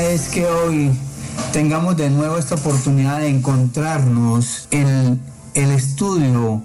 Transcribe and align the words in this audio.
Es 0.00 0.28
que 0.28 0.46
hoy 0.46 0.90
tengamos 1.52 1.94
de 1.94 2.08
nuevo 2.08 2.38
esta 2.38 2.54
oportunidad 2.54 3.18
de 3.18 3.28
encontrarnos 3.28 4.66
en 4.70 5.20
el 5.52 5.70
estudio, 5.72 6.62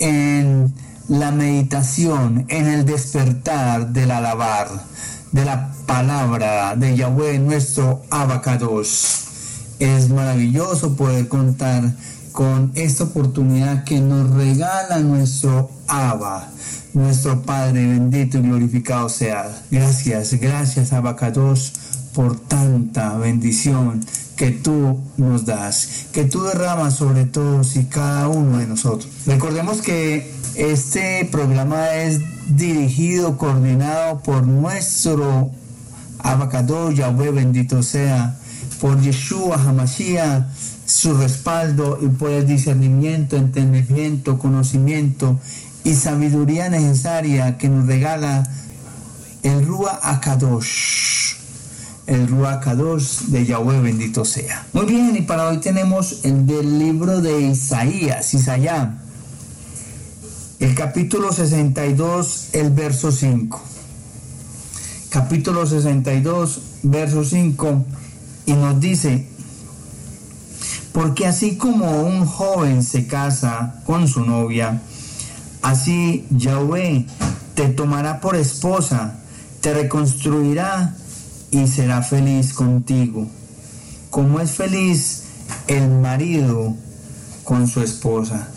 en 0.00 0.74
la 1.08 1.30
meditación, 1.30 2.44
en 2.48 2.66
el 2.66 2.84
despertar 2.84 3.88
del 3.88 4.10
alabar, 4.10 4.68
de 5.32 5.46
la 5.46 5.72
palabra 5.86 6.76
de 6.76 6.94
Yahweh, 6.94 7.38
nuestro 7.38 8.02
abacados. 8.10 9.24
Es 9.78 10.10
maravilloso 10.10 10.94
poder 10.94 11.26
contar 11.26 11.90
con 12.32 12.70
esta 12.74 13.04
oportunidad 13.04 13.84
que 13.84 13.98
nos 14.00 14.28
regala 14.34 14.98
nuestro 14.98 15.70
Abba, 15.86 16.50
nuestro 16.92 17.40
Padre 17.42 17.86
bendito 17.86 18.38
y 18.38 18.42
glorificado 18.42 19.08
sea. 19.08 19.48
Gracias, 19.70 20.34
gracias 20.34 20.92
Abacados 20.92 21.72
por 22.14 22.38
tanta 22.38 23.16
bendición 23.16 24.04
que 24.36 24.50
tú 24.52 25.00
nos 25.16 25.44
das, 25.44 26.06
que 26.12 26.24
tú 26.24 26.42
derramas 26.44 26.94
sobre 26.94 27.24
todos 27.24 27.76
y 27.76 27.84
cada 27.86 28.28
uno 28.28 28.58
de 28.58 28.66
nosotros. 28.66 29.08
Recordemos 29.26 29.82
que 29.82 30.32
este 30.54 31.28
programa 31.30 31.94
es 31.94 32.20
dirigido, 32.48 33.36
coordinado 33.36 34.20
por 34.22 34.46
nuestro 34.46 35.50
Abacados, 36.20 36.94
Yahweh 36.94 37.30
bendito 37.30 37.82
sea, 37.82 38.36
por 38.80 39.00
Yeshua 39.00 39.56
Hamashiach, 39.56 40.44
su 40.84 41.14
respaldo 41.14 41.98
y 42.00 42.08
por 42.08 42.30
el 42.30 42.46
discernimiento, 42.46 43.36
entendimiento, 43.36 44.38
conocimiento 44.38 45.38
y 45.84 45.94
sabiduría 45.94 46.68
necesaria 46.68 47.58
que 47.58 47.68
nos 47.68 47.86
regala 47.86 48.48
el 49.42 49.66
Rúa 49.66 50.00
Akadosh. 50.02 51.36
El 52.08 52.42
Akadosh 52.46 53.26
de 53.26 53.44
Yahweh 53.44 53.82
bendito 53.82 54.24
sea. 54.24 54.66
Muy 54.72 54.86
bien, 54.86 55.14
y 55.14 55.20
para 55.20 55.46
hoy 55.46 55.58
tenemos 55.58 56.20
el 56.24 56.46
del 56.46 56.78
libro 56.78 57.20
de 57.20 57.42
Isaías, 57.42 58.32
Isaías, 58.32 58.88
el 60.58 60.74
capítulo 60.74 61.34
62, 61.34 62.48
el 62.54 62.70
verso 62.70 63.12
5. 63.12 63.60
Capítulo 65.10 65.66
62, 65.66 66.60
verso 66.84 67.24
5, 67.24 67.84
y 68.46 68.52
nos 68.54 68.80
dice, 68.80 69.28
porque 70.92 71.26
así 71.26 71.58
como 71.58 72.04
un 72.04 72.24
joven 72.24 72.84
se 72.84 73.06
casa 73.06 73.82
con 73.84 74.08
su 74.08 74.24
novia, 74.24 74.80
así 75.60 76.24
Yahweh 76.30 77.04
te 77.54 77.68
tomará 77.68 78.18
por 78.22 78.34
esposa, 78.34 79.18
te 79.60 79.74
reconstruirá 79.74 80.96
y 81.50 81.66
será 81.66 82.02
feliz 82.02 82.52
contigo. 82.52 83.26
Como 84.10 84.40
es 84.40 84.52
feliz 84.52 85.24
el 85.66 85.88
marido 85.88 86.74
con 87.44 87.66
su 87.68 87.82
esposa. 87.82 88.48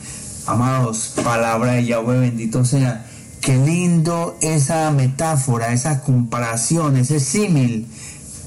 Amados, 0.46 1.14
palabra 1.24 1.74
de 1.74 1.86
Yahweh 1.86 2.20
bendito 2.20 2.66
sea. 2.66 3.06
Qué 3.42 3.58
lindo 3.58 4.38
esa 4.42 4.92
metáfora, 4.92 5.74
esa 5.74 6.02
comparación, 6.02 6.98
ese 6.98 7.20
símil 7.20 7.88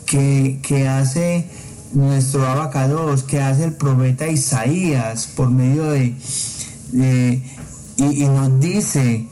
que, 0.06 0.60
que 0.62 0.88
hace 0.88 1.48
nuestro 1.94 2.46
abacados 2.46 3.22
que 3.22 3.40
hace 3.40 3.64
el 3.64 3.72
profeta 3.72 4.26
Isaías 4.26 5.28
por 5.34 5.50
medio 5.50 5.90
de, 5.90 6.14
y, 7.96 8.24
nos 8.26 8.60
dice 8.60 9.26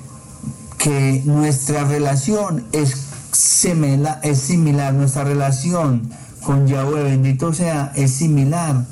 que 0.79 1.23
nuestra 1.25 1.85
relación 1.85 2.67
es, 2.73 3.09
es 3.33 4.39
similar, 4.39 4.95
nuestra 4.95 5.25
relación 5.25 6.11
con 6.45 6.67
Yahweh, 6.67 7.03
bendito 7.03 7.53
sea, 7.55 7.93
es 7.95 8.13
similar, 8.13 8.85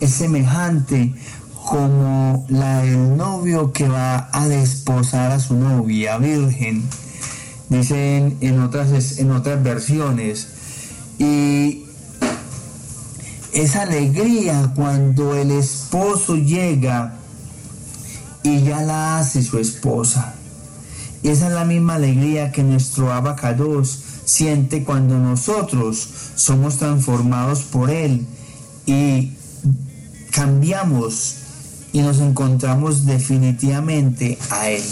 es 0.00 0.10
semejante 0.12 1.12
como 1.68 2.46
la 2.48 2.82
del 2.82 3.16
novio 3.16 3.72
que 3.72 3.88
va 3.88 4.28
a 4.32 4.48
desposar 4.48 5.30
a 5.32 5.38
su 5.38 5.54
novia 5.54 6.18
virgen, 6.18 6.82
dicen 7.68 8.38
en 8.40 8.60
otras, 8.60 9.18
en 9.18 9.30
otras 9.30 9.62
versiones. 9.62 10.48
Y 11.18 11.84
esa 13.52 13.82
alegría 13.82 14.72
cuando 14.74 15.34
el 15.34 15.50
esposo 15.50 16.36
llega 16.36 17.14
y 18.42 18.62
ya 18.62 18.80
la 18.82 19.18
hace 19.18 19.42
su 19.42 19.58
esposa. 19.58 20.34
Esa 21.22 21.46
es 21.48 21.52
la 21.52 21.64
misma 21.64 21.94
alegría 21.94 22.52
que 22.52 22.62
nuestro 22.62 23.12
abacados 23.12 23.98
siente 24.24 24.84
cuando 24.84 25.18
nosotros 25.18 26.08
somos 26.34 26.76
transformados 26.78 27.62
por 27.62 27.90
Él 27.90 28.26
y 28.86 29.32
cambiamos 30.30 31.36
y 31.92 32.00
nos 32.00 32.20
encontramos 32.20 33.06
definitivamente 33.06 34.38
a 34.50 34.68
Él. 34.68 34.82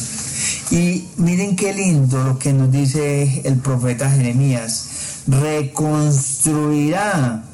Y 0.71 1.09
miren 1.17 1.57
qué 1.57 1.75
lindo 1.75 2.23
lo 2.23 2.39
que 2.39 2.53
nos 2.53 2.71
dice 2.71 3.43
el 3.45 3.57
profeta 3.57 4.09
Jeremías. 4.11 5.25
Reconstruirá 5.27 7.45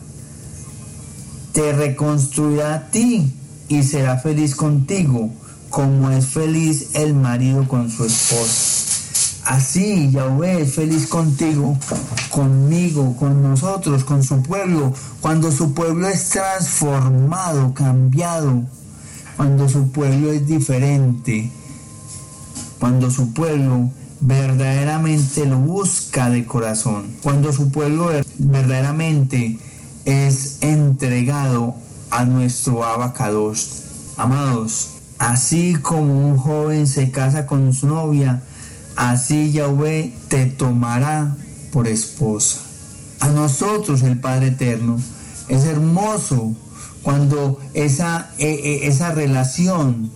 te 1.57 1.73
reconstruirá 1.73 2.75
a 2.75 2.91
ti 2.91 3.33
y 3.71 3.83
será 3.83 4.19
feliz 4.19 4.55
contigo, 4.55 5.31
como 5.71 6.11
es 6.11 6.27
feliz 6.27 6.89
el 6.93 7.15
marido 7.15 7.67
con 7.67 7.91
su 7.91 8.05
esposa. 8.05 8.66
Así 9.47 10.11
Yahweh 10.11 10.63
es 10.63 10.75
feliz 10.75 11.07
contigo, 11.07 11.79
conmigo, 12.31 13.15
con 13.17 13.45
nosotros, 13.45 14.03
con 14.03 14.25
su 14.25 14.43
pueblo, 14.43 14.93
cuando 15.21 15.53
su 15.53 15.73
pueblo 15.73 16.09
es 16.09 16.31
transformado, 16.31 17.73
cambiado, 17.73 18.65
cuando 19.37 19.69
su 19.69 19.93
pueblo 19.93 20.33
es 20.33 20.49
diferente, 20.49 21.49
cuando 22.81 23.09
su 23.09 23.33
pueblo 23.33 23.89
verdaderamente 24.21 25.47
lo 25.47 25.59
busca 25.59 26.29
de 26.29 26.45
corazón, 26.45 27.15
cuando 27.23 27.53
su 27.53 27.71
pueblo 27.71 28.11
verdaderamente 28.39 29.61
es 30.07 30.59
entregado 30.61 31.77
a 32.11 32.25
nuestro 32.25 32.85
abacados. 32.85 33.85
Amados, 34.17 34.89
así 35.19 35.77
como 35.77 36.31
un 36.31 36.37
joven 36.37 36.89
se 36.89 37.13
casa 37.13 37.47
con 37.47 37.73
su 37.73 37.87
novia, 37.87 38.43
así 38.97 39.53
Yahweh 39.53 40.13
te 40.29 40.47
tomará 40.47 41.37
por 41.73 41.87
esposa. 41.87 42.61
A 43.21 43.29
nosotros 43.29 44.03
el 44.03 44.19
Padre 44.19 44.49
Eterno 44.49 44.99
es 45.49 45.65
hermoso 45.65 46.55
cuando 47.03 47.61
esa, 47.75 48.31
e, 48.39 48.49
e, 48.49 48.87
esa 48.89 49.13
relación 49.13 50.11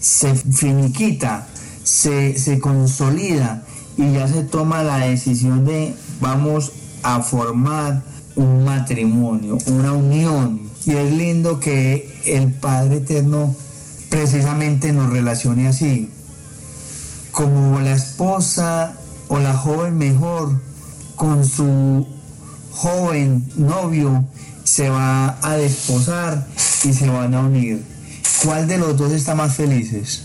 se 0.00 0.34
finiquita, 0.34 1.46
se, 1.82 2.38
se 2.38 2.58
consolida 2.58 3.64
y 3.96 4.12
ya 4.12 4.26
se 4.26 4.42
toma 4.42 4.82
la 4.82 4.98
decisión 4.98 5.64
de 5.64 5.94
vamos 6.20 6.72
a 7.02 7.20
formar 7.20 8.02
un 8.36 8.64
matrimonio, 8.64 9.58
una 9.66 9.92
unión. 9.92 10.60
Y 10.86 10.92
es 10.92 11.12
lindo 11.12 11.60
que 11.60 12.10
el 12.24 12.52
Padre 12.52 12.98
Eterno 12.98 13.54
precisamente 14.08 14.92
nos 14.92 15.10
relacione 15.10 15.68
así, 15.68 16.10
como 17.30 17.80
la 17.80 17.92
esposa 17.92 18.94
o 19.28 19.38
la 19.38 19.54
joven 19.54 19.96
mejor 19.96 20.60
con 21.16 21.44
su 21.44 22.06
joven 22.72 23.44
novio 23.56 24.24
se 24.64 24.88
va 24.88 25.38
a 25.42 25.56
desposar 25.56 26.46
y 26.84 26.92
se 26.92 27.08
van 27.08 27.34
a 27.34 27.40
unir. 27.40 27.84
¿Cuál 28.44 28.66
de 28.66 28.78
los 28.78 28.96
dos 28.96 29.12
está 29.12 29.34
más 29.34 29.54
felices? 29.54 30.22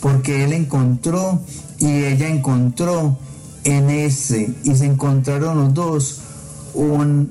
Porque 0.00 0.44
él 0.44 0.52
encontró 0.52 1.42
y 1.78 2.04
ella 2.04 2.28
encontró 2.28 3.18
en 3.64 3.90
ese 3.90 4.54
y 4.64 4.74
se 4.74 4.86
encontraron 4.86 5.58
los 5.58 5.74
dos 5.74 6.20
un, 6.74 7.30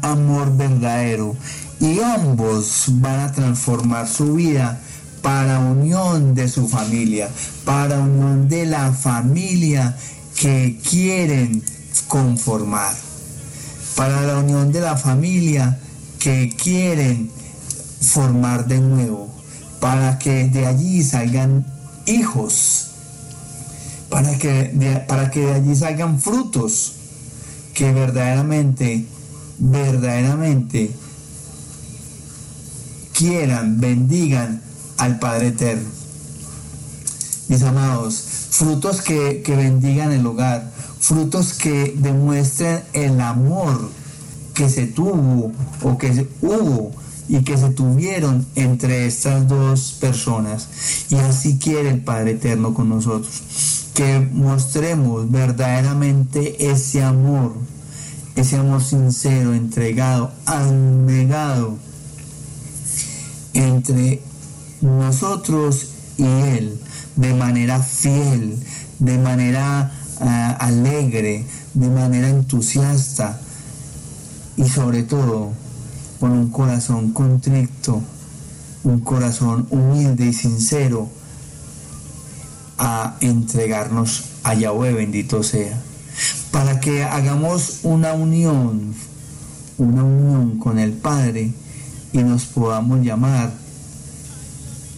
amor 0.00 0.56
verdadero 0.56 1.36
y 1.78 2.00
ambos 2.00 2.84
van 2.88 3.20
a 3.20 3.32
transformar 3.32 4.08
su 4.08 4.34
vida 4.34 4.80
para 5.22 5.60
unión 5.60 6.34
de 6.34 6.48
su 6.48 6.68
familia, 6.68 7.30
para 7.64 8.00
unión 8.00 8.48
de 8.48 8.66
la 8.66 8.92
familia 8.92 9.96
que 10.34 10.78
quieren 10.88 11.62
conformar, 12.08 12.94
para 13.96 14.22
la 14.22 14.38
unión 14.38 14.72
de 14.72 14.80
la 14.80 14.96
familia 14.96 15.78
que 16.18 16.54
quieren 16.60 17.30
formar 18.00 18.66
de 18.66 18.80
nuevo, 18.80 19.32
para 19.80 20.18
que 20.18 20.48
de 20.48 20.66
allí 20.66 21.02
salgan 21.04 21.64
hijos, 22.06 22.88
para 24.08 24.36
que 24.36 25.04
para 25.06 25.30
que 25.30 25.40
de 25.46 25.52
allí 25.54 25.76
salgan 25.76 26.20
frutos 26.20 26.94
que 27.74 27.92
verdaderamente, 27.92 29.06
verdaderamente 29.58 30.90
quieran, 33.12 33.80
bendigan 33.80 34.71
al 35.02 35.18
Padre 35.18 35.48
Eterno. 35.48 35.88
Mis 37.48 37.62
amados, 37.64 38.22
frutos 38.50 39.00
que, 39.00 39.42
bendigan 39.48 40.12
el 40.12 40.24
hogar, 40.24 40.70
frutos 41.00 41.54
que 41.54 41.92
demuestren 41.98 42.84
el 42.92 43.20
amor 43.20 43.90
que 44.54 44.68
se 44.68 44.86
tuvo 44.86 45.50
o 45.82 45.98
que 45.98 46.28
hubo 46.40 46.92
y 47.28 47.42
que 47.42 47.58
se 47.58 47.70
tuvieron 47.70 48.46
entre 48.54 49.06
estas 49.06 49.48
dos 49.48 49.96
personas. 50.00 50.68
Y 51.10 51.16
así 51.16 51.58
quiere 51.58 51.90
el 51.90 52.00
Padre 52.04 52.32
Eterno 52.32 52.72
con 52.72 52.88
nosotros, 52.88 53.42
que 53.94 54.20
mostremos 54.20 55.28
verdaderamente 55.32 56.70
ese 56.70 57.02
amor, 57.02 57.54
ese 58.36 58.56
amor 58.56 58.84
sincero, 58.84 59.52
entregado, 59.52 60.30
abnegado 60.46 61.76
entre 63.52 64.22
nosotros 64.82 65.88
y 66.18 66.24
Él, 66.24 66.78
de 67.16 67.34
manera 67.34 67.80
fiel, 67.80 68.58
de 68.98 69.18
manera 69.18 69.92
ah, 70.20 70.56
alegre, 70.60 71.44
de 71.74 71.88
manera 71.88 72.28
entusiasta 72.28 73.40
y 74.56 74.68
sobre 74.68 75.02
todo 75.02 75.52
con 76.20 76.32
un 76.32 76.50
corazón 76.50 77.12
contrito, 77.12 78.02
un 78.84 79.00
corazón 79.00 79.66
humilde 79.70 80.26
y 80.26 80.32
sincero 80.32 81.08
a 82.78 83.16
entregarnos 83.20 84.24
a 84.42 84.54
Yahweh, 84.54 84.92
bendito 84.92 85.42
sea, 85.42 85.80
para 86.50 86.80
que 86.80 87.04
hagamos 87.04 87.80
una 87.82 88.12
unión, 88.12 88.94
una 89.78 90.04
unión 90.04 90.58
con 90.58 90.78
el 90.78 90.92
Padre 90.92 91.52
y 92.12 92.18
nos 92.18 92.44
podamos 92.44 93.00
llamar 93.00 93.61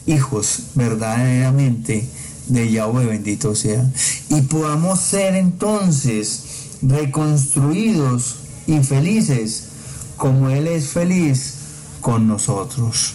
hijos 0.06 0.64
verdaderamente 0.74 2.08
de 2.48 2.70
Yahweh, 2.70 3.06
bendito 3.06 3.54
sea, 3.54 3.90
y 4.28 4.42
podamos 4.42 5.00
ser 5.00 5.34
entonces 5.34 6.42
reconstruidos 6.82 8.36
y 8.66 8.80
felices 8.80 9.68
como 10.16 10.50
Él 10.50 10.66
es 10.66 10.88
feliz 10.88 11.54
con 12.00 12.26
nosotros. 12.28 13.14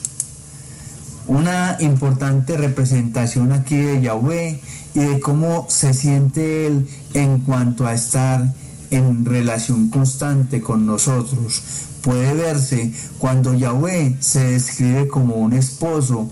Una 1.27 1.77
importante 1.79 2.57
representación 2.57 3.51
aquí 3.51 3.77
de 3.77 4.01
Yahweh 4.01 4.59
y 4.95 4.99
de 4.99 5.19
cómo 5.19 5.67
se 5.69 5.93
siente 5.93 6.65
Él 6.65 6.87
en 7.13 7.39
cuanto 7.41 7.85
a 7.85 7.93
estar 7.93 8.53
en 8.89 9.25
relación 9.25 9.89
constante 9.89 10.61
con 10.61 10.87
nosotros. 10.87 11.61
Puede 12.01 12.33
verse 12.33 12.91
cuando 13.19 13.53
Yahweh 13.53 14.17
se 14.19 14.43
describe 14.51 15.07
como 15.07 15.35
un 15.35 15.53
esposo 15.53 16.29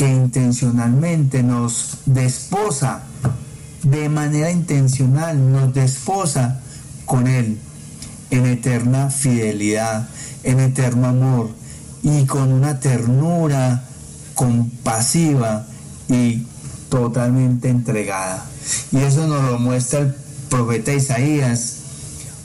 que 0.00 0.08
intencionalmente 0.08 1.42
nos 1.42 1.98
desposa, 2.06 3.02
de 3.82 4.08
manera 4.08 4.50
intencional 4.50 5.52
nos 5.52 5.74
desposa 5.74 6.62
con 7.04 7.26
Él 7.26 7.58
en 8.30 8.46
eterna 8.46 9.10
fidelidad, 9.10 10.08
en 10.42 10.60
eterno 10.60 11.06
amor 11.06 11.50
y 12.02 12.24
con 12.24 12.50
una 12.50 12.80
ternura 12.80 13.84
compasiva 14.34 15.66
y 16.08 16.46
totalmente 16.88 17.68
entregada. 17.68 18.46
Y 18.92 19.00
eso 19.00 19.26
nos 19.26 19.50
lo 19.50 19.58
muestra 19.58 20.00
el 20.00 20.14
profeta 20.48 20.94
Isaías 20.94 21.74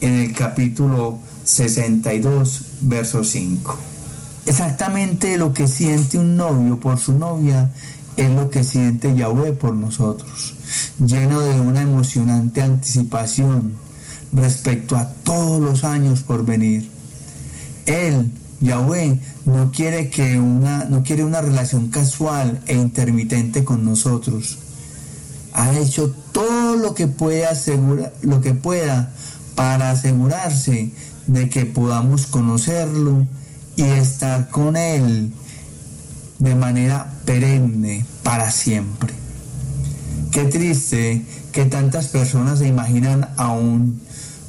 en 0.02 0.12
el 0.12 0.34
capítulo 0.34 1.20
62, 1.46 2.66
verso 2.82 3.24
5. 3.24 3.95
Exactamente 4.46 5.38
lo 5.38 5.54
que 5.54 5.68
siente 5.68 6.20
un 6.20 6.38
novio 6.38 6.80
por 6.80 7.00
su 7.00 7.14
novia 7.14 7.72
es 8.16 8.30
lo 8.30 8.50
que 8.50 8.64
siente 8.64 9.16
Yahweh 9.16 9.54
por 9.54 9.74
nosotros, 9.74 10.54
lleno 11.04 11.42
de 11.42 11.60
una 11.60 11.82
emocionante 11.82 12.62
anticipación 12.62 13.74
respecto 14.32 14.96
a 14.98 15.10
todos 15.10 15.60
los 15.60 15.84
años 15.84 16.22
por 16.22 16.46
venir. 16.46 16.90
Él, 17.88 18.32
Yahweh, 18.62 19.20
no 19.46 19.72
quiere, 19.72 20.10
que 20.10 20.40
una, 20.40 20.86
no 20.86 21.04
quiere 21.04 21.24
una 21.24 21.42
relación 21.42 21.90
casual 21.90 22.62
e 22.68 22.76
intermitente 22.76 23.64
con 23.64 23.84
nosotros. 23.84 24.60
Ha 25.54 25.78
hecho 25.78 26.14
todo 26.32 26.76
lo 26.76 26.94
que, 26.94 27.08
puede 27.08 27.48
lo 28.22 28.42
que 28.42 28.54
pueda 28.54 29.12
para 29.56 29.92
asegurarse 29.92 30.92
de 31.28 31.50
que 31.50 31.66
podamos 31.66 32.28
conocerlo 32.28 33.26
y 33.76 33.84
estar 33.84 34.50
con 34.50 34.78
Él 34.78 35.32
de 36.40 36.56
manera 36.56 37.12
perenne 37.26 38.06
para 38.24 38.52
siempre. 38.52 39.14
Qué 40.32 40.46
triste 40.46 41.26
que 41.52 41.66
tantas 41.66 42.08
personas 42.08 42.60
se 42.60 42.68
imaginan 42.68 43.30
a 43.38 43.52
un 43.52 44.02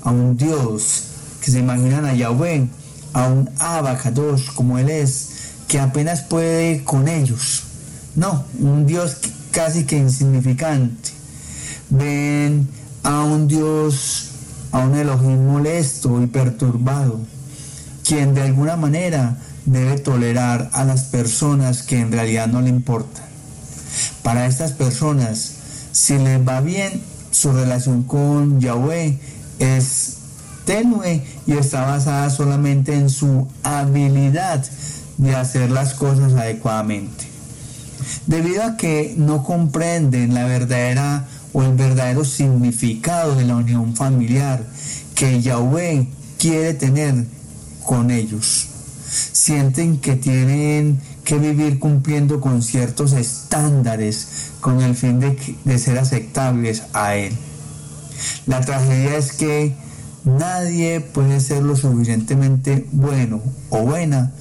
a 0.06 0.10
un 0.12 0.36
Dios, 0.36 1.02
que 1.40 1.50
se 1.50 1.58
imaginan 1.58 2.04
a 2.04 2.14
Yahweh, 2.14 2.68
a 3.12 3.26
un 3.26 3.50
Abacados 3.58 4.50
como 4.52 4.78
Él 4.78 4.88
es, 4.88 5.30
que 5.66 5.80
apenas 5.80 6.22
puede 6.22 6.84
con 6.84 7.08
ellos. 7.08 7.64
No, 8.14 8.44
un 8.60 8.86
Dios 8.86 9.16
casi 9.50 9.84
que 9.84 9.98
insignificante. 9.98 11.10
Ven 11.90 12.68
a 13.02 13.24
un 13.24 13.48
Dios, 13.48 14.30
a 14.70 14.78
un 14.78 14.94
Elohim 14.94 15.44
molesto 15.44 16.22
y 16.22 16.28
perturbado, 16.28 17.20
quien 18.06 18.34
de 18.34 18.42
alguna 18.42 18.76
manera 18.76 19.36
debe 19.64 19.98
tolerar 19.98 20.70
a 20.72 20.84
las 20.84 21.04
personas 21.04 21.82
que 21.82 21.98
en 21.98 22.12
realidad 22.12 22.46
no 22.46 22.60
le 22.60 22.68
importan. 22.68 23.24
Para 24.22 24.46
estas 24.46 24.72
personas, 24.72 25.54
si 25.90 26.16
les 26.18 26.46
va 26.46 26.60
bien 26.60 27.02
su 27.32 27.52
relación 27.52 28.04
con 28.04 28.60
Yahweh, 28.60 29.18
es 29.58 30.18
tenue 30.64 31.24
y 31.46 31.52
está 31.52 31.84
basada 31.84 32.30
solamente 32.30 32.94
en 32.94 33.10
su 33.10 33.48
habilidad 33.62 34.64
de 35.16 35.34
hacer 35.34 35.70
las 35.70 35.94
cosas 35.94 36.34
adecuadamente. 36.34 37.24
Debido 38.26 38.62
a 38.62 38.76
que 38.76 39.14
no 39.16 39.42
comprenden 39.42 40.34
la 40.34 40.44
verdadera 40.44 41.26
o 41.52 41.62
el 41.62 41.74
verdadero 41.74 42.24
significado 42.24 43.34
de 43.34 43.46
la 43.46 43.56
unión 43.56 43.96
familiar 43.96 44.62
que 45.14 45.40
Yahweh 45.40 46.08
quiere 46.38 46.74
tener 46.74 47.35
con 47.86 48.10
ellos. 48.10 48.66
Sienten 49.32 49.98
que 49.98 50.16
tienen 50.16 51.00
que 51.24 51.38
vivir 51.38 51.78
cumpliendo 51.78 52.40
con 52.40 52.62
ciertos 52.62 53.12
estándares 53.12 54.50
con 54.60 54.82
el 54.82 54.94
fin 54.94 55.20
de, 55.20 55.78
ser 55.78 55.98
aceptables 55.98 56.82
a 56.92 57.14
Él. 57.14 57.32
La 58.46 58.60
tragedia 58.60 59.16
es 59.16 59.32
que 59.32 59.74
nadie 60.24 61.00
puede 61.00 61.40
ser 61.40 61.62
lo 61.62 61.76
suficientemente 61.76 62.86
bueno 62.92 63.40
o 63.70 63.82
buena 63.82 64.32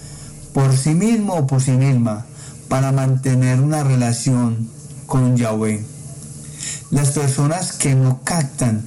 por 0.53 0.75
sí 0.75 0.95
mismo 0.95 1.35
o 1.35 1.47
por 1.47 1.61
sí 1.61 1.71
misma 1.71 2.25
para 2.67 2.91
mantener 2.91 3.61
una 3.61 3.83
relación 3.83 4.67
con 5.05 5.37
Yahweh. 5.37 5.85
Las 6.91 7.11
personas 7.11 7.73
que 7.73 7.93
no 7.93 8.21
captan 8.23 8.83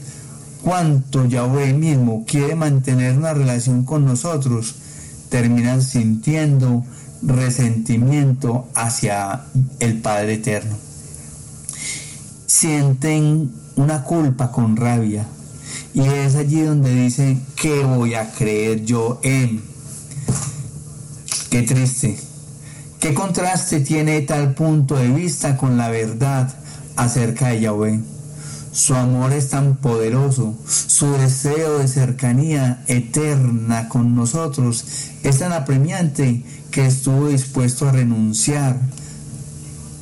cuánto 0.62 1.26
Yahweh 1.26 1.72
mismo 1.72 2.24
quiere 2.26 2.54
mantener 2.54 3.16
una 3.16 3.34
relación 3.34 3.84
con 3.84 4.04
nosotros 4.04 4.74
terminan 5.28 5.82
sintiendo 5.82 6.84
resentimiento 7.22 8.68
hacia 8.74 9.44
el 9.80 10.00
Padre 10.00 10.34
Eterno. 10.34 10.76
Sienten 12.46 13.52
una 13.76 14.02
culpa 14.02 14.50
con 14.50 14.76
rabia. 14.76 15.26
Y 15.94 16.00
es 16.00 16.34
allí 16.34 16.60
donde 16.60 16.94
dice, 16.94 17.38
¿qué 17.56 17.84
voy 17.84 18.14
a 18.14 18.30
creer 18.32 18.84
yo 18.84 19.20
en? 19.22 19.62
Qué 21.50 21.62
triste. 21.62 22.18
¿Qué 23.00 23.14
contraste 23.14 23.80
tiene 23.80 24.20
tal 24.22 24.54
punto 24.54 24.96
de 24.96 25.08
vista 25.08 25.56
con 25.56 25.76
la 25.76 25.88
verdad 25.88 26.52
acerca 26.96 27.48
de 27.48 27.60
Yahweh? 27.60 28.00
Su 28.78 28.94
amor 28.94 29.32
es 29.32 29.48
tan 29.48 29.74
poderoso, 29.78 30.54
su 30.68 31.10
deseo 31.14 31.80
de 31.80 31.88
cercanía 31.88 32.84
eterna 32.86 33.88
con 33.88 34.14
nosotros 34.14 34.84
es 35.24 35.40
tan 35.40 35.50
apremiante 35.52 36.44
que 36.70 36.86
estuvo 36.86 37.26
dispuesto 37.26 37.88
a 37.88 37.92
renunciar, 37.92 38.78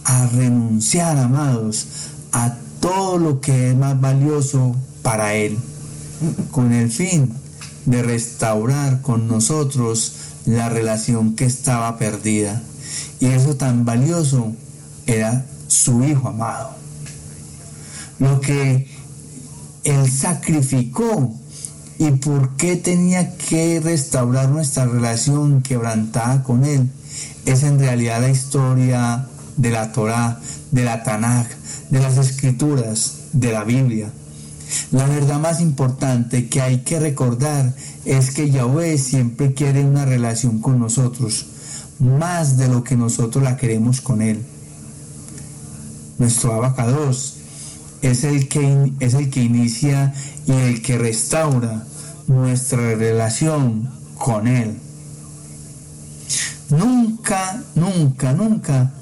a 0.05 0.27
renunciar, 0.27 1.17
amados, 1.17 1.87
a 2.33 2.55
todo 2.79 3.17
lo 3.17 3.41
que 3.41 3.71
es 3.71 3.77
más 3.77 3.99
valioso 3.99 4.77
para 5.01 5.33
Él, 5.33 5.57
con 6.51 6.75
el 6.75 6.91
fin 6.91 7.33
de 7.87 8.03
restaurar 8.03 9.01
con 9.01 9.27
nosotros 9.27 10.17
la 10.45 10.69
relación 10.69 11.35
que 11.35 11.47
estaba 11.47 11.97
perdida. 11.97 12.61
Y 13.21 13.29
eso 13.29 13.57
tan 13.57 13.87
valioso 13.87 14.53
era 15.07 15.47
su 15.67 16.05
Hijo 16.05 16.29
amado. 16.29 16.86
Lo 18.19 18.41
que 18.41 18.89
Él 19.85 20.11
sacrificó 20.11 21.35
y 21.99 22.11
por 22.13 22.57
qué 22.57 22.77
tenía 22.77 23.37
que 23.37 23.81
restaurar 23.81 24.49
nuestra 24.49 24.87
relación 24.87 25.63
quebrantada 25.63 26.43
con 26.43 26.65
Él 26.65 26.91
es 27.47 27.63
en 27.63 27.79
realidad 27.79 28.21
la 28.21 28.31
historia 28.31 29.27
de 29.57 29.71
la 29.71 29.93
Torá, 29.93 30.41
de 30.71 30.85
la 30.85 31.03
Tanakh, 31.03 31.49
de 31.91 32.01
las 32.01 32.19
escrituras, 32.19 33.15
de 33.33 33.53
la 33.53 33.65
Biblia. 33.65 34.11
La 34.91 35.07
verdad 35.07 35.39
más 35.39 35.61
importante 35.61 36.49
que 36.49 36.61
hay 36.61 36.79
que 36.79 36.99
recordar 36.99 37.73
es 38.05 38.33
que 38.33 38.51
Yahweh 38.51 38.99
siempre 38.99 39.55
quiere 39.55 39.85
una 39.85 40.05
relación 40.05 40.61
con 40.61 40.79
nosotros, 40.79 41.47
más 41.99 42.57
de 42.57 42.69
lo 42.69 42.83
que 42.83 42.97
nosotros 42.97 43.45
la 43.45 43.57
queremos 43.57 44.01
con 44.01 44.23
Él. 44.23 44.43
Nuestro 46.19 46.53
abacados 46.53 47.37
es 48.03 48.25
el 48.25 48.49
que, 48.49 48.93
es 49.01 49.15
el 49.15 49.31
que 49.31 49.43
inicia 49.43 50.15
y 50.47 50.53
el 50.53 50.83
que 50.83 50.99
restaura 50.99 51.85
nuestra 52.27 52.95
relación 52.95 53.91
con 54.19 54.47
Él. 54.49 54.79
Nunca, 56.71 57.63
nunca, 57.75 58.33
nunca 58.33 58.93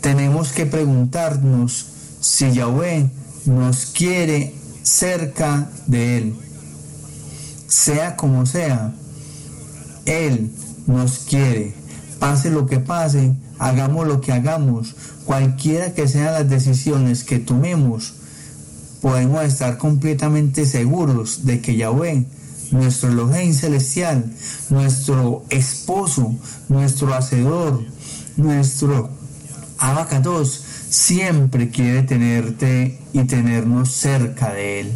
tenemos 0.00 0.52
que 0.52 0.66
preguntarnos 0.66 1.86
si 2.20 2.52
Yahweh 2.52 3.10
nos 3.46 3.86
quiere 3.86 4.54
cerca 4.82 5.70
de 5.86 6.18
Él. 6.18 6.36
Sea 7.66 8.16
como 8.16 8.46
sea, 8.46 8.94
Él 10.04 10.52
nos 10.86 11.20
quiere. 11.20 11.74
Pase 12.18 12.50
lo 12.50 12.66
que 12.66 12.78
pase, 12.78 13.34
hagamos 13.58 14.06
lo 14.06 14.20
que 14.20 14.32
hagamos, 14.32 14.94
cualquiera 15.26 15.92
que 15.92 16.08
sean 16.08 16.32
las 16.32 16.48
decisiones 16.48 17.24
que 17.24 17.38
tomemos, 17.38 18.14
podemos 19.02 19.44
estar 19.44 19.76
completamente 19.76 20.64
seguros 20.64 21.44
de 21.44 21.60
que 21.60 21.76
Yahweh, 21.76 22.24
nuestro 22.70 23.10
Elohim 23.10 23.52
celestial, 23.52 24.32
nuestro 24.70 25.44
esposo, 25.50 26.34
nuestro 26.68 27.12
hacedor, 27.14 27.84
nuestro 28.36 29.10
abacados, 29.78 30.62
siempre 30.88 31.70
quiere 31.70 32.02
tenerte 32.02 32.98
y 33.12 33.24
tenernos 33.24 33.90
cerca 33.92 34.52
de 34.52 34.80
Él. 34.80 34.92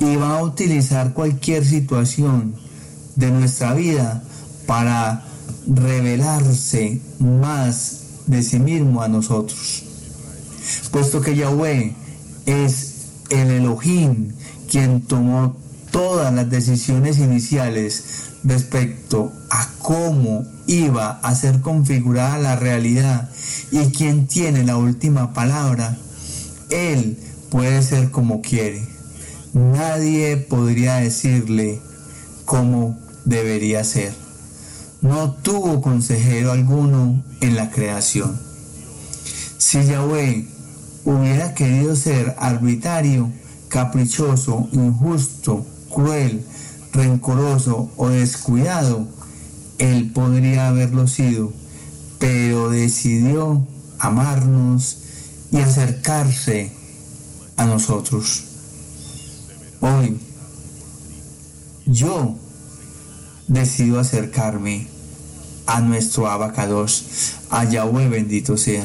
Y 0.00 0.16
va 0.16 0.38
a 0.38 0.42
utilizar 0.42 1.12
cualquier 1.12 1.64
situación 1.64 2.54
de 3.16 3.30
nuestra 3.30 3.74
vida 3.74 4.22
para 4.66 5.24
revelarse 5.66 7.00
más 7.18 7.99
de 8.30 8.42
sí 8.42 8.58
mismo 8.60 9.02
a 9.02 9.08
nosotros. 9.08 9.82
Puesto 10.90 11.20
que 11.20 11.36
Yahweh 11.36 11.94
es 12.46 12.94
el 13.28 13.50
Elohim 13.50 14.32
quien 14.70 15.02
tomó 15.02 15.56
todas 15.90 16.32
las 16.32 16.48
decisiones 16.48 17.18
iniciales 17.18 18.04
respecto 18.44 19.32
a 19.50 19.68
cómo 19.78 20.44
iba 20.66 21.18
a 21.22 21.34
ser 21.34 21.60
configurada 21.60 22.38
la 22.38 22.56
realidad 22.56 23.28
y 23.72 23.90
quien 23.90 24.28
tiene 24.28 24.64
la 24.64 24.76
última 24.76 25.34
palabra, 25.34 25.98
Él 26.70 27.18
puede 27.50 27.82
ser 27.82 28.10
como 28.10 28.40
quiere. 28.40 28.86
Nadie 29.52 30.36
podría 30.36 30.96
decirle 30.96 31.80
cómo 32.44 32.96
debería 33.24 33.82
ser. 33.82 34.19
No 35.02 35.32
tuvo 35.32 35.80
consejero 35.80 36.52
alguno 36.52 37.22
en 37.40 37.56
la 37.56 37.70
creación. 37.70 38.38
Si 39.56 39.84
Yahweh 39.84 40.46
hubiera 41.04 41.54
querido 41.54 41.96
ser 41.96 42.34
arbitrario, 42.38 43.30
caprichoso, 43.68 44.68
injusto, 44.72 45.64
cruel, 45.92 46.44
rencoroso 46.92 47.90
o 47.96 48.08
descuidado, 48.08 49.08
él 49.78 50.12
podría 50.12 50.68
haberlo 50.68 51.06
sido, 51.06 51.52
pero 52.18 52.68
decidió 52.68 53.66
amarnos 53.98 54.98
y 55.50 55.58
acercarse 55.58 56.72
a 57.56 57.64
nosotros. 57.64 58.44
Hoy 59.80 60.18
yo 61.86 62.36
decido 63.50 63.98
acercarme 63.98 64.86
a 65.66 65.80
nuestro 65.80 66.28
abacados, 66.28 67.34
a 67.50 67.64
Yahweh 67.64 68.08
bendito 68.08 68.56
sea, 68.56 68.84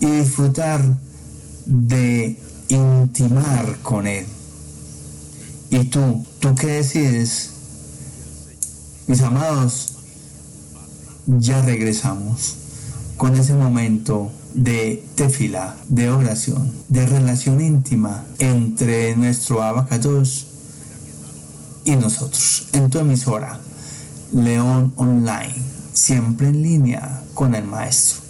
y 0.00 0.06
disfrutar 0.06 0.82
de 1.64 2.38
intimar 2.68 3.78
con 3.82 4.06
Él. 4.06 4.26
¿Y 5.70 5.84
tú? 5.84 6.24
¿Tú 6.40 6.54
qué 6.54 6.66
decides? 6.66 7.50
Mis 9.06 9.22
amados, 9.22 9.94
ya 11.26 11.62
regresamos 11.62 12.54
con 13.16 13.34
ese 13.34 13.54
momento 13.54 14.30
de 14.52 15.02
tefila, 15.14 15.74
de 15.88 16.10
oración, 16.10 16.70
de 16.88 17.06
relación 17.06 17.62
íntima 17.62 18.26
entre 18.38 19.16
nuestro 19.16 19.62
abacados 19.62 20.47
y 21.88 21.96
nosotros 21.96 22.68
en 22.74 22.90
tu 22.90 22.98
emisora 22.98 23.58
León 24.34 24.92
Online, 24.96 25.54
siempre 25.94 26.48
en 26.48 26.62
línea 26.62 27.22
con 27.32 27.54
el 27.54 27.64
Maestro, 27.64 28.20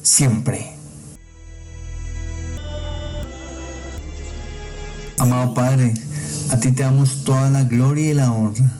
siempre. 0.00 0.74
Amado 5.18 5.54
Padre, 5.54 5.92
a 6.52 6.60
ti 6.60 6.70
te 6.70 6.84
damos 6.84 7.24
toda 7.24 7.50
la 7.50 7.64
gloria 7.64 8.10
y 8.10 8.14
la 8.14 8.30
honra. 8.30 8.70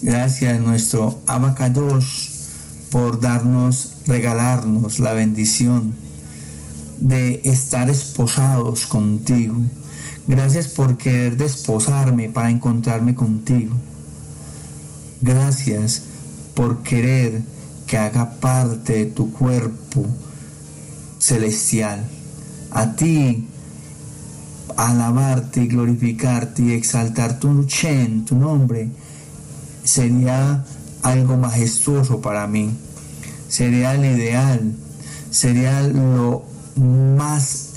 Gracias 0.00 0.58
nuestro 0.58 1.20
Abacados 1.26 2.30
por 2.90 3.20
darnos, 3.20 3.96
regalarnos 4.06 4.98
la 4.98 5.12
bendición 5.12 5.94
de 7.00 7.42
estar 7.44 7.90
esposados 7.90 8.86
contigo. 8.86 9.56
Gracias 10.26 10.68
por 10.68 10.96
querer 10.96 11.36
desposarme 11.36 12.28
para 12.28 12.50
encontrarme 12.50 13.14
contigo. 13.14 13.74
Gracias 15.20 16.02
por 16.54 16.82
querer 16.82 17.42
que 17.86 17.98
haga 17.98 18.30
parte 18.40 18.92
de 18.94 19.06
tu 19.06 19.32
cuerpo 19.32 20.06
celestial. 21.18 22.04
A 22.70 22.94
ti 22.94 23.48
alabarte 24.76 25.62
y 25.62 25.68
glorificarte 25.68 26.62
y 26.62 26.72
exaltar 26.72 27.38
tu 27.38 27.64
Chen, 27.64 28.24
tu 28.24 28.36
nombre, 28.36 28.90
sería 29.84 30.64
algo 31.02 31.36
majestuoso 31.36 32.20
para 32.20 32.46
mí. 32.46 32.70
Sería 33.48 33.94
el 33.94 34.04
ideal, 34.04 34.74
sería 35.30 35.82
lo 35.82 36.44
más 36.76 37.71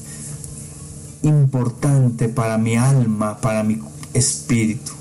importante 1.26 2.30
para 2.30 2.58
mi 2.58 2.76
alma, 2.76 3.40
para 3.42 3.64
mi 3.64 3.82
espíritu, 4.14 4.92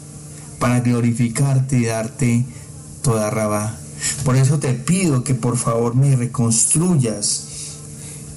para 0.58 0.80
glorificarte 0.80 1.78
y 1.78 1.84
darte 1.84 2.44
toda 3.02 3.30
rabá. 3.30 3.76
Por 4.24 4.36
eso 4.36 4.58
te 4.58 4.74
pido 4.74 5.24
que 5.24 5.34
por 5.34 5.56
favor 5.56 5.94
me 5.94 6.16
reconstruyas 6.16 7.48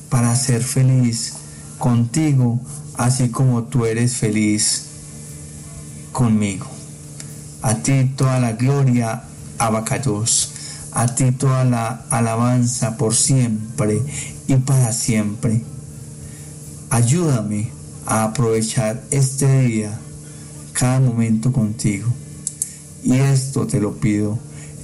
para 0.10 0.36
ser 0.36 0.64
feliz 0.64 1.34
contigo, 1.78 2.60
así 2.98 3.30
como 3.30 3.64
tú 3.64 3.86
eres 3.86 4.16
feliz 4.16 4.84
conmigo. 6.12 6.68
A 7.62 7.76
ti 7.76 8.12
toda 8.16 8.40
la 8.40 8.54
gloria, 8.54 9.24
Abacados. 9.60 10.52
A 10.92 11.14
ti 11.14 11.32
toda 11.32 11.64
la 11.64 12.06
alabanza 12.10 12.98
por 12.98 13.14
siempre 13.14 14.02
y 14.48 14.56
para 14.56 14.94
siempre. 14.94 15.62
Ayúdame 16.90 17.77
a 18.08 18.24
aprovechar 18.24 19.04
este 19.12 19.62
día, 19.64 20.00
cada 20.72 21.02
momento 21.02 21.52
contigo. 21.52 22.08
Y 23.04 23.18
esto 23.18 23.68
te 23.68 23.82
lo 23.82 23.96
pido 24.00 24.40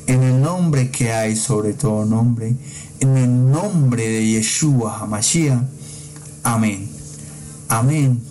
en 0.07 0.23
el 0.23 0.41
nombre 0.41 0.91
que 0.91 1.13
hay 1.13 1.37
sobre 1.37 1.73
todo 1.73 2.03
nombre, 2.05 2.53
en 2.99 3.17
el 3.17 3.49
nombre 3.49 4.07
de 4.09 4.27
Yeshua 4.27 4.99
Hamashiach. 4.99 5.63
Amén. 6.43 6.89
Amén 7.69 8.21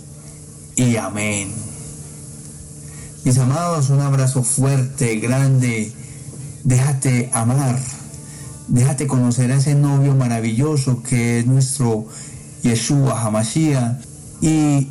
y 0.77 0.97
amén. 0.97 1.51
Mis 3.25 3.39
amados, 3.39 3.89
un 3.89 4.01
abrazo 4.01 4.43
fuerte, 4.43 5.17
grande. 5.17 5.91
Déjate 6.65 7.31
amar. 7.33 7.81
Déjate 8.69 9.07
conocer 9.07 9.51
a 9.53 9.57
ese 9.57 9.75
novio 9.75 10.15
maravilloso 10.15 11.03
que 11.03 11.39
es 11.39 11.47
nuestro 11.47 12.07
Yeshua 12.63 13.23
Hamashiach 13.23 14.12
y 14.43 14.89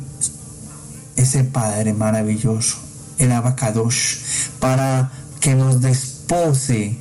ese 1.14 1.44
Padre 1.44 1.92
maravilloso, 1.92 2.78
el 3.18 3.30
Abacadosh, 3.30 4.16
para 4.58 5.12
que 5.40 5.54
nos 5.54 5.80
despose 5.80 6.96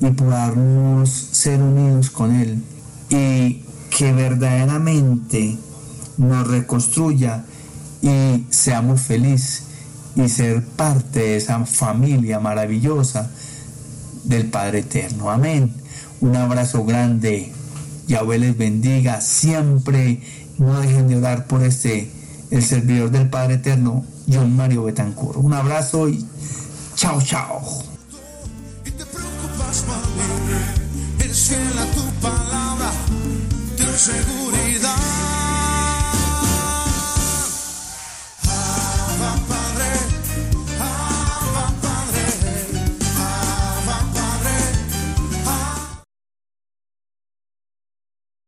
y 0.00 0.10
podamos 0.10 1.10
ser 1.32 1.60
unidos 1.60 2.10
con 2.10 2.36
Él 2.36 2.62
y 3.08 3.64
que 3.90 4.12
verdaderamente 4.12 5.56
nos 6.18 6.46
reconstruya 6.46 7.44
y 8.02 8.46
seamos 8.50 9.00
felices 9.00 9.62
y 10.14 10.28
ser 10.28 10.64
parte 10.64 11.20
de 11.20 11.36
esa 11.36 11.64
familia 11.64 12.40
maravillosa 12.40 13.30
del 14.24 14.46
Padre 14.46 14.80
Eterno. 14.80 15.30
Amén. 15.30 15.72
Un 16.20 16.36
abrazo 16.36 16.84
grande. 16.84 17.52
Yahweh 18.08 18.38
les 18.38 18.56
bendiga 18.56 19.20
siempre. 19.20 20.20
No 20.58 20.80
dejen 20.80 21.08
de 21.08 21.16
orar 21.16 21.46
por 21.46 21.62
este 21.62 22.10
el 22.50 22.62
servidor 22.62 23.10
del 23.10 23.28
Padre 23.28 23.54
Eterno, 23.54 24.04
John 24.30 24.56
Mario 24.56 24.84
Betancur. 24.84 25.36
Un 25.36 25.52
abrazo 25.52 26.08
y 26.08 26.24
chao, 26.94 27.20
chao. 27.22 27.62